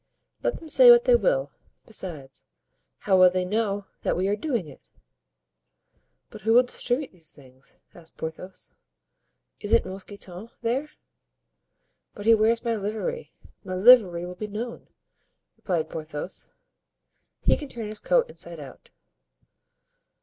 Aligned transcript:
"Let 0.41 0.55
them 0.55 0.67
say 0.67 0.89
what 0.89 1.03
they 1.05 1.13
will; 1.15 1.51
besides, 1.85 2.47
how 3.01 3.19
will 3.19 3.29
they 3.29 3.45
know 3.45 3.85
that 4.01 4.17
we 4.17 4.27
are 4.29 4.35
doing 4.35 4.65
it?" 4.65 4.81
"But 6.31 6.41
who 6.41 6.53
will 6.53 6.63
distribute 6.63 7.11
these 7.11 7.31
things?" 7.35 7.77
asked 7.93 8.17
Porthos. 8.17 8.73
"Isn't 9.59 9.85
Mousqueton 9.85 10.49
there?" 10.63 10.89
"But 12.15 12.25
he 12.25 12.33
wears 12.33 12.63
my 12.65 12.75
livery; 12.75 13.31
my 13.63 13.75
livery 13.75 14.25
will 14.25 14.33
be 14.33 14.47
known," 14.47 14.87
replied 15.55 15.87
Porthos. 15.87 16.49
"He 17.43 17.55
can 17.55 17.67
turn 17.69 17.85
his 17.85 17.99
coat 17.99 18.27
inside 18.27 18.59
out." 18.59 18.89